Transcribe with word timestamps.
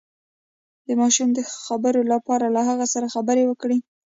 د 0.87 0.89
ماشوم 1.01 1.29
د 1.33 1.39
خبرو 1.65 2.01
لپاره 2.13 2.45
له 2.55 2.61
هغه 2.69 2.85
سره 2.93 3.11
خبرې 3.15 3.43
وکړئ 3.47 3.77